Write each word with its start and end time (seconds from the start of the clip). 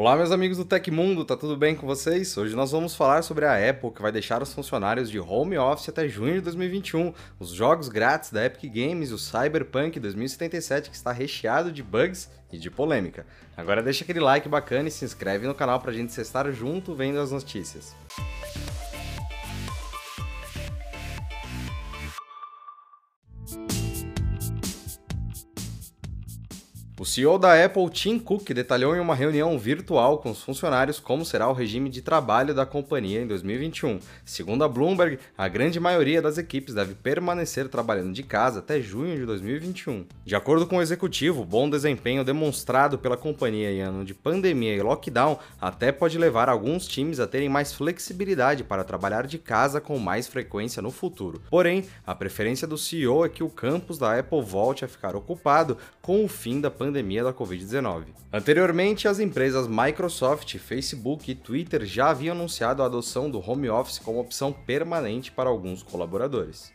Olá, 0.00 0.14
meus 0.14 0.30
amigos 0.30 0.56
do 0.56 0.64
Tecmundo, 0.64 1.24
tá 1.24 1.36
tudo 1.36 1.56
bem 1.56 1.74
com 1.74 1.84
vocês? 1.84 2.36
Hoje 2.36 2.54
nós 2.54 2.70
vamos 2.70 2.94
falar 2.94 3.22
sobre 3.22 3.44
a 3.44 3.68
Apple 3.68 3.90
que 3.90 4.00
vai 4.00 4.12
deixar 4.12 4.40
os 4.40 4.54
funcionários 4.54 5.10
de 5.10 5.18
home 5.18 5.58
office 5.58 5.88
até 5.88 6.06
junho 6.06 6.34
de 6.34 6.40
2021, 6.42 7.12
os 7.40 7.48
jogos 7.48 7.88
grátis 7.88 8.30
da 8.30 8.44
Epic 8.44 8.72
Games 8.72 9.10
e 9.10 9.14
o 9.14 9.18
Cyberpunk 9.18 9.98
2077 9.98 10.88
que 10.88 10.94
está 10.94 11.10
recheado 11.10 11.72
de 11.72 11.82
bugs 11.82 12.30
e 12.52 12.58
de 12.58 12.70
polêmica. 12.70 13.26
Agora 13.56 13.82
deixa 13.82 14.04
aquele 14.04 14.20
like 14.20 14.48
bacana 14.48 14.86
e 14.86 14.92
se 14.92 15.04
inscreve 15.04 15.48
no 15.48 15.54
canal 15.54 15.80
pra 15.80 15.92
gente 15.92 16.16
estar 16.16 16.48
junto 16.52 16.94
vendo 16.94 17.18
as 17.18 17.32
notícias. 17.32 17.92
O 27.00 27.04
CEO 27.04 27.38
da 27.38 27.64
Apple, 27.64 27.88
Tim 27.90 28.18
Cook, 28.18 28.50
detalhou 28.52 28.96
em 28.96 28.98
uma 28.98 29.14
reunião 29.14 29.56
virtual 29.56 30.18
com 30.18 30.32
os 30.32 30.42
funcionários 30.42 30.98
como 30.98 31.24
será 31.24 31.48
o 31.48 31.52
regime 31.52 31.88
de 31.88 32.02
trabalho 32.02 32.52
da 32.52 32.66
companhia 32.66 33.22
em 33.22 33.26
2021. 33.28 34.00
Segundo 34.24 34.64
a 34.64 34.68
Bloomberg, 34.68 35.16
a 35.36 35.46
grande 35.46 35.78
maioria 35.78 36.20
das 36.20 36.38
equipes 36.38 36.74
deve 36.74 36.96
permanecer 36.96 37.68
trabalhando 37.68 38.12
de 38.12 38.24
casa 38.24 38.58
até 38.58 38.80
junho 38.80 39.16
de 39.16 39.24
2021. 39.26 40.06
De 40.24 40.34
acordo 40.34 40.66
com 40.66 40.78
o 40.78 40.82
executivo, 40.82 41.44
bom 41.44 41.70
desempenho 41.70 42.24
demonstrado 42.24 42.98
pela 42.98 43.16
companhia 43.16 43.70
em 43.70 43.80
ano 43.80 44.04
de 44.04 44.12
pandemia 44.12 44.74
e 44.74 44.82
lockdown 44.82 45.38
até 45.60 45.92
pode 45.92 46.18
levar 46.18 46.48
alguns 46.48 46.88
times 46.88 47.20
a 47.20 47.28
terem 47.28 47.48
mais 47.48 47.72
flexibilidade 47.72 48.64
para 48.64 48.82
trabalhar 48.82 49.24
de 49.24 49.38
casa 49.38 49.80
com 49.80 50.00
mais 50.00 50.26
frequência 50.26 50.82
no 50.82 50.90
futuro. 50.90 51.40
Porém, 51.48 51.84
a 52.04 52.12
preferência 52.12 52.66
do 52.66 52.76
CEO 52.76 53.24
é 53.24 53.28
que 53.28 53.44
o 53.44 53.48
campus 53.48 53.98
da 53.98 54.18
Apple 54.18 54.42
volte 54.42 54.84
a 54.84 54.88
ficar 54.88 55.14
ocupado 55.14 55.78
com 56.02 56.24
o 56.24 56.28
fim 56.28 56.60
da 56.60 56.68
pandemia 56.68 56.87
pandemia 56.88 57.22
da 57.22 57.34
Covid-19. 57.34 58.06
Anteriormente, 58.32 59.06
as 59.06 59.20
empresas 59.20 59.68
Microsoft, 59.68 60.56
Facebook 60.56 61.30
e 61.30 61.34
Twitter 61.34 61.84
já 61.84 62.08
haviam 62.10 62.34
anunciado 62.34 62.82
a 62.82 62.86
adoção 62.86 63.30
do 63.30 63.38
home 63.38 63.68
office 63.68 63.98
como 63.98 64.20
opção 64.20 64.52
permanente 64.52 65.30
para 65.30 65.50
alguns 65.50 65.82
colaboradores. 65.82 66.72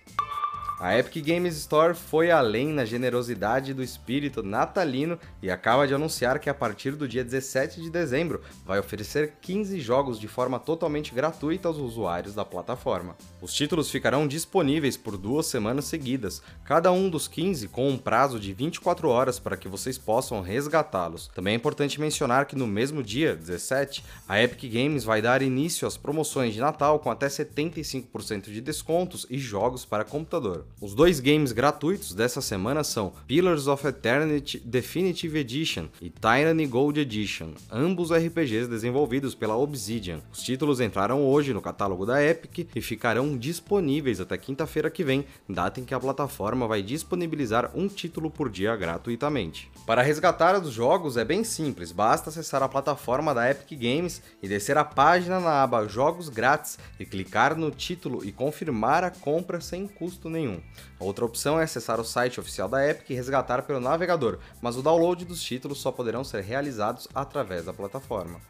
A 0.79 0.97
Epic 0.97 1.25
Games 1.25 1.55
Store 1.55 1.93
foi 1.93 2.31
além 2.31 2.67
na 2.67 2.83
generosidade 2.83 3.73
do 3.73 3.83
espírito 3.83 4.41
natalino 4.41 5.17
e 5.41 5.49
acaba 5.49 5.87
de 5.87 5.93
anunciar 5.93 6.39
que 6.39 6.49
a 6.49 6.53
partir 6.53 6.91
do 6.91 7.07
dia 7.07 7.23
17 7.23 7.79
de 7.79 7.89
dezembro 7.89 8.41
vai 8.65 8.79
oferecer 8.79 9.35
15 9.39 9.79
jogos 9.79 10.19
de 10.19 10.27
forma 10.27 10.59
totalmente 10.59 11.13
gratuita 11.13 11.67
aos 11.67 11.77
usuários 11.77 12.33
da 12.33 12.43
plataforma. 12.43 13.15
Os 13.41 13.53
títulos 13.53 13.89
ficarão 13.89 14.27
disponíveis 14.27 14.97
por 14.97 15.15
duas 15.15 15.45
semanas 15.45 15.85
seguidas, 15.85 16.41
cada 16.65 16.91
um 16.91 17.09
dos 17.09 17.27
15 17.27 17.67
com 17.67 17.87
um 17.87 17.97
prazo 17.97 18.39
de 18.39 18.51
24 18.51 19.07
horas 19.07 19.39
para 19.39 19.55
que 19.55 19.69
vocês 19.69 19.97
possam 19.97 20.41
resgatá-los. 20.41 21.29
Também 21.33 21.53
é 21.53 21.57
importante 21.57 22.01
mencionar 22.01 22.45
que 22.45 22.55
no 22.55 22.67
mesmo 22.67 23.03
dia, 23.03 23.35
17, 23.35 24.03
a 24.27 24.41
Epic 24.41 24.73
Games 24.73 25.03
vai 25.03 25.21
dar 25.21 25.41
início 25.41 25.87
às 25.87 25.97
promoções 25.97 26.53
de 26.53 26.59
Natal 26.59 26.99
com 26.99 27.11
até 27.11 27.27
75% 27.27 28.51
de 28.51 28.59
descontos 28.59 29.25
e 29.29 29.37
jogos 29.37 29.85
para 29.85 30.03
computador. 30.03 30.62
Os 30.81 30.93
dois 30.93 31.19
games 31.19 31.51
gratuitos 31.51 32.13
dessa 32.13 32.41
semana 32.41 32.83
são 32.83 33.13
Pillars 33.27 33.67
of 33.67 33.87
Eternity 33.87 34.59
Definitive 34.59 35.39
Edition 35.39 35.87
e 36.01 36.09
Tyranny 36.09 36.65
Gold 36.67 36.99
Edition, 36.99 37.51
ambos 37.71 38.11
RPGs 38.11 38.67
desenvolvidos 38.67 39.33
pela 39.33 39.55
Obsidian. 39.55 40.21
Os 40.31 40.41
títulos 40.43 40.79
entraram 40.79 41.23
hoje 41.25 41.53
no 41.53 41.61
catálogo 41.61 42.05
da 42.05 42.23
Epic 42.23 42.67
e 42.75 42.81
ficarão 42.81 43.37
disponíveis 43.37 44.19
até 44.19 44.37
quinta-feira 44.37 44.89
que 44.89 45.03
vem, 45.03 45.25
data 45.47 45.79
em 45.79 45.85
que 45.85 45.93
a 45.93 45.99
plataforma 45.99 46.67
vai 46.67 46.81
disponibilizar 46.81 47.71
um 47.73 47.87
título 47.87 48.29
por 48.29 48.49
dia 48.49 48.75
gratuitamente. 48.75 49.71
Para 49.85 50.01
resgatar 50.01 50.61
os 50.61 50.73
jogos 50.73 51.17
é 51.17 51.23
bem 51.23 51.43
simples, 51.43 51.91
basta 51.91 52.29
acessar 52.29 52.61
a 52.61 52.69
plataforma 52.69 53.33
da 53.33 53.49
Epic 53.49 53.79
Games 53.79 54.21
e 54.41 54.47
descer 54.47 54.77
a 54.77 54.83
página 54.83 55.39
na 55.39 55.63
aba 55.63 55.87
Jogos 55.87 56.29
Grátis 56.29 56.77
e 56.99 57.05
clicar 57.05 57.55
no 57.55 57.71
título 57.71 58.23
e 58.25 58.31
confirmar 58.31 59.03
a 59.03 59.11
compra 59.11 59.61
sem 59.61 59.87
custo 59.87 60.29
nenhum. 60.29 60.52
Outra 60.99 61.23
opção 61.23 61.59
é 61.59 61.63
acessar 61.63 61.99
o 61.99 62.03
site 62.03 62.39
oficial 62.39 62.67
da 62.67 62.85
Epic 62.87 63.09
e 63.09 63.15
resgatar 63.15 63.63
pelo 63.63 63.79
navegador, 63.79 64.39
mas 64.61 64.75
o 64.75 64.81
download 64.81 65.23
dos 65.25 65.41
títulos 65.41 65.79
só 65.79 65.91
poderão 65.91 66.23
ser 66.23 66.43
realizados 66.43 67.07
através 67.13 67.65
da 67.65 67.73
plataforma. 67.73 68.41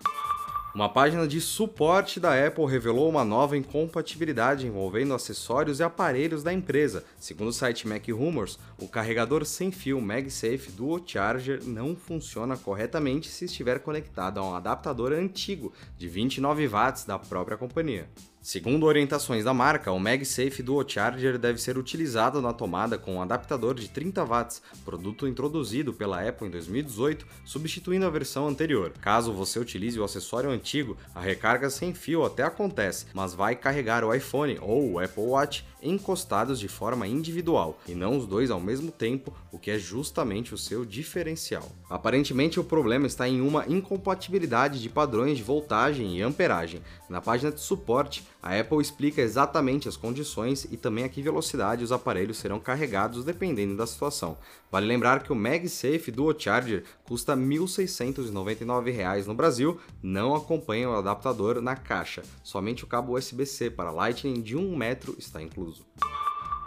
Uma 0.74 0.90
página 0.90 1.28
de 1.28 1.40
suporte 1.40 2.19
da 2.19 2.47
Apple 2.47 2.66
revelou 2.66 3.08
uma 3.08 3.24
nova 3.24 3.56
incompatibilidade 3.56 4.66
envolvendo 4.66 5.14
acessórios 5.14 5.80
e 5.80 5.84
aparelhos 5.84 6.41
da 6.41 6.52
empresa. 6.52 7.06
Segundo 7.19 7.50
o 7.50 7.53
site 7.53 7.88
Mac 7.88 8.08
Rumors, 8.09 8.58
o 8.80 8.88
carregador 8.88 9.46
sem 9.46 9.72
fio 9.72 10.02
MagSafe 10.02 10.72
Duo 10.72 11.00
Charger 11.06 11.64
não 11.64 11.96
funciona 11.96 12.58
corretamente 12.58 13.30
se 13.30 13.46
estiver 13.46 13.81
conectado 13.81 14.40
a 14.40 14.44
um 14.44 14.56
adaptador 14.56 15.14
antigo 15.14 15.72
de 15.96 16.08
29 16.08 16.68
watts 16.68 17.06
da 17.06 17.20
própria 17.20 17.56
companhia. 17.56 18.09
Segundo 18.44 18.86
orientações 18.86 19.46
da 19.46 19.54
marca, 19.54 19.90
o 19.90 19.98
MagSafe 19.98 20.62
Duo 20.62 20.84
Charger 20.86 21.38
deve 21.38 21.62
ser 21.62 21.78
utilizado 21.78 22.42
na 22.42 22.52
tomada 22.52 22.98
com 22.98 23.16
um 23.16 23.22
adaptador 23.22 23.74
de 23.74 23.88
30 23.88 24.26
watts, 24.26 24.62
produto 24.84 25.26
introduzido 25.26 25.94
pela 25.94 26.28
Apple 26.28 26.50
em 26.50 26.52
2018, 26.52 27.26
substituindo 27.46 28.06
a 28.06 28.09
versão 28.09 28.46
anterior. 28.46 28.92
Caso 29.00 29.32
você 29.32 29.59
utilize 29.59 29.98
o 29.98 30.03
acessório 30.03 30.50
antigo, 30.50 30.98
a 31.16 31.22
recarga 31.22 31.70
sem 31.70 31.94
fio 31.94 32.26
até 32.26 32.44
acontece, 32.44 33.06
mas 33.14 33.34
vai 33.34 33.56
carregar 33.56 34.03
o 34.03 34.14
iPhone 34.14 34.59
ou 34.62 34.92
o 34.92 35.00
Apple 35.00 35.24
Watch 35.24 35.66
encostados 35.82 36.59
de 36.59 36.68
forma 36.68 37.08
individual 37.08 37.80
e 37.88 37.94
não 37.94 38.18
os 38.18 38.26
dois 38.26 38.50
ao 38.50 38.59
mesmo 38.59 38.92
tempo, 38.92 39.34
o 39.52 39.59
que 39.59 39.72
é 39.72 39.78
justamente 39.78 40.53
o 40.53 40.58
seu 40.58 40.86
diferencial. 40.86 41.70
Aparentemente, 41.90 42.59
o 42.59 42.64
problema 42.64 43.08
está 43.08 43.28
em 43.28 43.42
uma 43.42 43.66
incompatibilidade 43.68 44.82
de 44.82 44.90
padrões 44.90 45.38
de 45.38 45.44
voltagem 45.44 46.18
e 46.18 46.22
amperagem. 46.22 46.82
Na 47.09 47.22
página 47.22 47.52
de 47.52 47.62
suporte, 47.62 48.24
a 48.44 48.59
Apple 48.59 48.81
explica 48.81 49.22
exatamente 49.22 49.88
as 49.88 49.96
condições 49.96 50.68
e 50.70 50.76
também 50.76 51.06
a 51.06 51.09
que 51.09 51.22
velocidade 51.22 51.81
os 51.81 51.94
aparelhos 51.94 52.38
serão 52.38 52.59
carregados 52.59 53.24
dependendo 53.24 53.78
da 53.78 53.88
situação. 53.88 54.38
Vale 54.70 54.86
lembrar 54.86 55.24
que 55.24 55.31
o 55.31 55.36
MagSafe 55.36 56.12
Duo 56.12 56.38
Charger 56.38 56.84
custa 57.06 57.36
R$ 57.36 57.42
1.699 57.42 59.26
no 59.26 59.34
Brasil, 59.34 59.80
não 60.02 60.36
acompanha 60.36 60.90
o 60.90 60.96
adaptador 60.96 61.62
na 61.62 61.78
caixa, 61.78 62.22
somente 62.44 62.84
o 62.84 62.88
cabo 62.88 63.18
USB-C 63.18 63.70
para 63.70 63.92
Lightning 63.92 64.42
de 64.42 64.58
1 64.58 64.76
metro 64.76 65.16
está 65.18 65.42
incluso. 65.42 65.86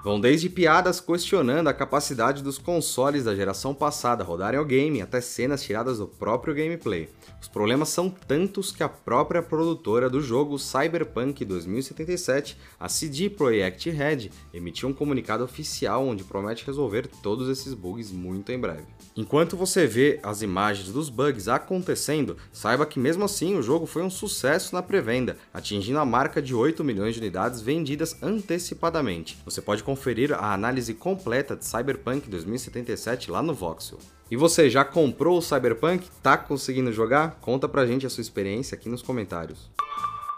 Vão 0.02 0.20
desde 0.20 0.48
piadas 0.48 1.00
questionando 1.00 1.68
a 1.68 1.74
capacidade 1.74 2.42
dos 2.42 2.58
consoles 2.58 3.24
da 3.24 3.34
geração 3.34 3.74
passada 3.74 4.22
rodarem 4.22 4.60
o 4.60 4.64
game 4.64 5.02
até 5.02 5.20
cenas 5.20 5.62
tiradas 5.62 5.98
do 5.98 6.06
próprio 6.06 6.54
gameplay. 6.54 7.08
Os 7.40 7.48
problemas 7.48 7.88
são 7.88 8.08
tantos 8.08 8.70
que 8.70 8.82
a 8.82 8.88
própria 8.88 9.42
produtora 9.42 10.08
do 10.08 10.20
jogo 10.20 10.58
Cyberpunk 10.58 11.44
2077, 11.44 12.56
a 12.78 12.88
CD 12.88 13.28
Projekt 13.28 13.90
Red, 13.90 14.30
emitiu 14.54 14.88
um 14.88 14.92
comunicado 14.92 15.44
oficial 15.44 16.06
onde 16.06 16.24
promete 16.24 16.64
resolver 16.66 17.08
todos 17.22 17.48
esses 17.48 17.74
bugs 17.74 18.10
muito 18.12 18.52
em 18.52 18.58
breve. 18.58 18.86
Enquanto 19.16 19.56
você 19.56 19.86
vê 19.86 20.20
as 20.22 20.42
imagens 20.42 20.90
dos 20.90 21.08
bugs 21.08 21.48
acontecendo, 21.48 22.36
saiba 22.52 22.84
que 22.84 22.98
mesmo 22.98 23.24
assim 23.24 23.56
o 23.56 23.62
jogo 23.62 23.86
foi 23.86 24.02
um 24.02 24.10
sucesso 24.10 24.74
na 24.74 24.82
pré-venda, 24.82 25.36
atingindo 25.54 25.98
a 25.98 26.04
marca 26.04 26.42
de 26.42 26.54
8 26.54 26.84
milhões 26.84 27.14
de 27.14 27.20
unidades 27.20 27.60
vendidas 27.60 28.22
antecipadamente. 28.22 29.38
Você 29.44 29.62
pode 29.62 29.82
conferir 29.86 30.32
a 30.32 30.52
análise 30.52 30.92
completa 30.92 31.54
de 31.54 31.64
Cyberpunk 31.64 32.28
2077 32.28 33.30
lá 33.30 33.41
no 33.41 33.54
Voxel. 33.54 34.00
E 34.28 34.36
você 34.36 34.69
já 34.69 34.84
comprou 34.84 35.38
o 35.38 35.41
Cyberpunk? 35.41 36.08
Tá 36.20 36.36
conseguindo 36.36 36.92
jogar? 36.92 37.38
Conta 37.41 37.69
pra 37.69 37.86
gente 37.86 38.04
a 38.04 38.10
sua 38.10 38.20
experiência 38.20 38.74
aqui 38.74 38.88
nos 38.88 39.00
comentários. 39.00 39.70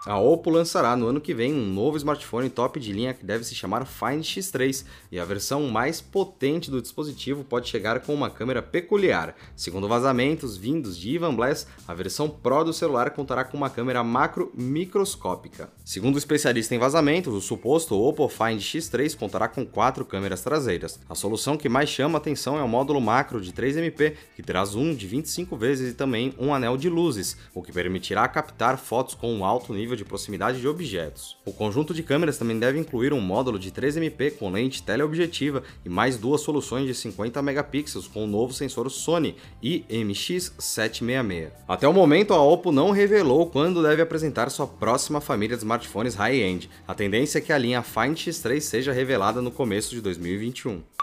A 0.08 0.18
Oppo 0.18 0.48
lançará 0.48 0.96
no 0.96 1.06
ano 1.06 1.20
que 1.20 1.34
vem 1.34 1.52
um 1.52 1.66
novo 1.66 1.98
smartphone 1.98 2.48
top 2.48 2.80
de 2.80 2.94
linha 2.94 3.12
que 3.12 3.26
deve 3.26 3.44
se 3.44 3.54
chamar 3.54 3.84
Find 3.84 4.22
X3 4.22 4.86
e 5.12 5.20
a 5.20 5.24
versão 5.26 5.68
mais 5.68 6.00
potente 6.00 6.70
do 6.70 6.80
dispositivo 6.80 7.44
pode 7.44 7.68
chegar 7.68 8.00
com 8.00 8.14
uma 8.14 8.30
câmera 8.30 8.62
peculiar. 8.62 9.36
Segundo 9.54 9.86
vazamentos 9.86 10.56
vindos 10.56 10.96
de 10.96 11.10
Ivan 11.10 11.34
Bless, 11.34 11.66
a 11.86 11.92
versão 11.92 12.26
Pro 12.26 12.64
do 12.64 12.72
celular 12.72 13.10
contará 13.10 13.44
com 13.44 13.58
uma 13.58 13.68
câmera 13.68 14.02
macro 14.02 14.50
microscópica. 14.54 15.68
Segundo 15.84 16.14
o 16.14 16.18
especialista 16.18 16.74
em 16.74 16.78
vazamentos, 16.78 17.34
o 17.34 17.40
suposto 17.42 17.94
Oppo 17.94 18.30
Find 18.30 18.62
X3 18.62 19.14
contará 19.14 19.46
com 19.46 19.66
quatro 19.66 20.06
câmeras 20.06 20.40
traseiras. 20.40 20.98
A 21.06 21.14
solução 21.14 21.58
que 21.58 21.68
mais 21.68 21.90
chama 21.90 22.16
atenção 22.16 22.58
é 22.58 22.62
o 22.62 22.68
módulo 22.68 22.98
macro 22.98 23.42
de 23.42 23.52
3MP, 23.52 24.14
que 24.34 24.42
terá 24.42 24.64
zoom 24.64 24.94
de 24.94 25.06
25 25.06 25.54
vezes 25.54 25.92
e 25.92 25.94
também 25.94 26.32
um 26.38 26.54
anel 26.54 26.78
de 26.78 26.88
luzes, 26.88 27.36
o 27.52 27.62
que 27.62 27.72
permitirá 27.72 28.26
captar 28.26 28.78
fotos 28.78 29.14
com 29.14 29.30
um 29.34 29.44
alto 29.44 29.74
nível 29.74 29.97
de 29.98 30.04
proximidade 30.04 30.60
de 30.60 30.66
objetos. 30.66 31.36
O 31.44 31.52
conjunto 31.52 31.92
de 31.92 32.02
câmeras 32.02 32.38
também 32.38 32.58
deve 32.58 32.78
incluir 32.78 33.12
um 33.12 33.20
módulo 33.20 33.58
de 33.58 33.70
3MP 33.70 34.38
com 34.38 34.50
lente 34.50 34.82
teleobjetiva 34.82 35.62
e 35.84 35.88
mais 35.88 36.16
duas 36.16 36.40
soluções 36.40 36.86
de 36.86 36.94
50 36.94 37.42
megapixels 37.42 38.08
com 38.08 38.24
o 38.24 38.26
novo 38.26 38.54
sensor 38.54 38.90
Sony 38.90 39.36
IMX766. 39.62 41.50
Até 41.68 41.86
o 41.86 41.92
momento, 41.92 42.32
a 42.32 42.42
Oppo 42.42 42.72
não 42.72 42.90
revelou 42.90 43.50
quando 43.50 43.82
deve 43.82 44.00
apresentar 44.00 44.48
sua 44.50 44.66
próxima 44.66 45.20
família 45.20 45.56
de 45.56 45.62
smartphones 45.62 46.14
high-end. 46.14 46.70
A 46.86 46.94
tendência 46.94 47.38
é 47.38 47.42
que 47.42 47.52
a 47.52 47.58
linha 47.58 47.82
Find 47.82 48.16
X3 48.16 48.60
seja 48.60 48.92
revelada 48.92 49.42
no 49.42 49.50
começo 49.50 49.90
de 49.90 50.00
2021. 50.00 50.97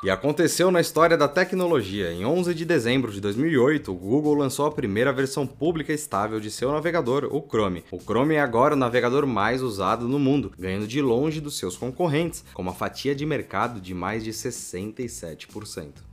E 0.00 0.08
aconteceu 0.10 0.70
na 0.70 0.80
história 0.80 1.16
da 1.16 1.26
tecnologia. 1.26 2.12
Em 2.12 2.24
11 2.24 2.54
de 2.54 2.64
dezembro 2.64 3.10
de 3.10 3.20
2008, 3.20 3.90
o 3.90 3.96
Google 3.96 4.34
lançou 4.34 4.64
a 4.64 4.70
primeira 4.70 5.12
versão 5.12 5.44
pública 5.44 5.92
estável 5.92 6.38
de 6.38 6.52
seu 6.52 6.70
navegador, 6.70 7.28
o 7.32 7.40
Chrome. 7.40 7.84
O 7.90 7.98
Chrome 7.98 8.36
é 8.36 8.40
agora 8.40 8.74
o 8.74 8.78
navegador 8.78 9.26
mais 9.26 9.60
usado 9.60 10.06
no 10.06 10.20
mundo, 10.20 10.52
ganhando 10.56 10.86
de 10.86 11.02
longe 11.02 11.40
dos 11.40 11.58
seus 11.58 11.76
concorrentes, 11.76 12.44
com 12.54 12.62
uma 12.62 12.72
fatia 12.72 13.12
de 13.12 13.26
mercado 13.26 13.80
de 13.80 13.92
mais 13.92 14.22
de 14.22 14.30
67%. 14.30 16.07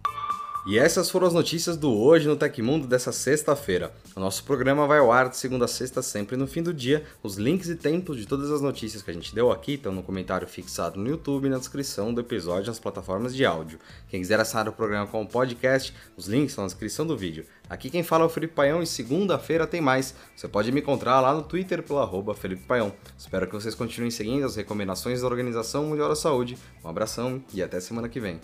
E 0.68 0.80
essas 0.80 1.12
foram 1.12 1.28
as 1.28 1.34
notícias 1.34 1.78
do 1.78 1.94
Hoje 1.94 2.28
no 2.28 2.36
Tecmundo 2.36 2.88
dessa 2.88 3.12
sexta-feira. 3.12 3.94
O 4.16 4.20
nosso 4.20 4.44
programa 4.44 4.88
vai 4.88 4.98
ao 4.98 5.12
ar 5.12 5.30
de 5.30 5.38
segunda 5.38 5.66
a 5.66 5.68
sexta, 5.68 6.02
sempre 6.02 6.36
no 6.36 6.48
fim 6.48 6.64
do 6.64 6.74
dia. 6.74 7.06
Os 7.22 7.36
links 7.36 7.70
e 7.70 7.76
tempos 7.76 8.18
de 8.18 8.26
todas 8.26 8.50
as 8.50 8.62
notícias 8.62 9.04
que 9.04 9.12
a 9.12 9.14
gente 9.14 9.36
deu 9.36 9.52
aqui 9.52 9.76
estão 9.76 9.92
no 9.92 10.02
comentário 10.02 10.48
fixado 10.48 11.00
no 11.00 11.08
YouTube 11.08 11.46
e 11.46 11.50
na 11.52 11.60
descrição 11.60 12.12
do 12.12 12.20
episódio 12.20 12.70
nas 12.70 12.80
plataformas 12.80 13.36
de 13.36 13.46
áudio. 13.46 13.78
Quem 14.10 14.20
quiser 14.20 14.40
assinar 14.40 14.68
o 14.68 14.74
programa 14.74 15.06
como 15.06 15.28
podcast, 15.28 15.94
os 16.18 16.26
links 16.26 16.54
estão 16.54 16.64
na 16.64 16.70
descrição 16.70 17.06
do 17.06 17.16
vídeo. 17.16 17.46
Aqui 17.70 17.92
quem 17.92 18.02
fala 18.02 18.24
é 18.24 18.26
o 18.26 18.30
Felipe 18.30 18.56
Paião 18.56 18.82
e 18.82 18.88
segunda-feira 18.88 19.68
tem 19.68 19.82
mais. 19.82 20.16
Você 20.36 20.48
pode 20.48 20.72
me 20.72 20.82
encontrar 20.82 21.22
lá 21.22 21.32
no 21.32 21.44
Twitter 21.44 21.84
pelo 21.84 22.00
arroba 22.00 22.34
Felipe 22.34 22.66
Paião. 22.66 22.92
Espero 23.16 23.46
que 23.46 23.54
vocês 23.54 23.76
continuem 23.76 24.10
seguindo 24.10 24.44
as 24.44 24.56
recomendações 24.56 25.22
da 25.22 25.28
Organização 25.28 25.86
Mundial 25.86 26.10
da 26.10 26.16
Saúde. 26.16 26.58
Um 26.84 26.90
abração 26.90 27.44
e 27.54 27.62
até 27.62 27.80
semana 27.80 28.10
que 28.10 28.20
vem. 28.20 28.42